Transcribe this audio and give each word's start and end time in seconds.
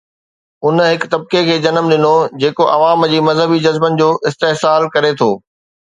ان 0.69 0.79
هڪ 0.83 1.03
طبقي 1.15 1.41
کي 1.49 1.57
جنم 1.65 1.91
ڏنو 1.93 2.13
آهي 2.21 2.39
جيڪو 2.45 2.69
عوام 2.77 3.07
جي 3.13 3.19
مذهبي 3.29 3.61
جذبن 3.67 4.01
جو 4.03 4.09
استحصال 4.31 4.93
ڪري 4.97 5.13
ٿو. 5.21 5.33